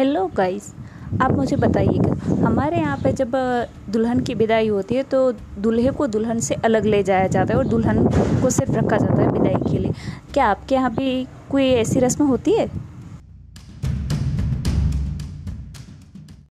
Hello 0.00 0.24
guys 0.36 0.70
आप 1.22 1.32
मुझे 1.32 1.56
बताइएगा, 1.56 2.12
हमारे 2.44 2.76
यहाँ 2.76 2.96
पे 2.98 3.12
जब 3.12 3.32
दुल्हन 3.92 4.20
की 4.24 4.34
विदाई 4.34 4.68
होती 4.68 4.94
है 4.94 5.02
तो 5.04 5.20
दूल्हे 5.60 5.90
को 5.90 6.06
दुल्हन 6.06 6.38
से 6.40 6.54
अलग 6.64 6.84
ले 6.84 7.02
जाया 7.02 7.26
जाता 7.26 7.52
है 7.52 7.58
और 7.58 7.66
दुल्हन 7.66 7.98
को 8.42 8.50
सिर्फ़ 8.50 8.72
रखा 8.72 8.96
जाता 8.96 9.20
है 9.22 9.28
विदाई 9.28 9.70
के 9.70 9.78
लिए। 9.78 9.92
क्या 10.34 10.46
आपके 10.46 10.74
यहाँ 10.74 10.90
भी 10.94 11.26
कोई 11.50 11.66
ऐसी 11.72 12.00
रस्म 12.00 12.26
होती 12.26 12.52
है? 12.52 12.66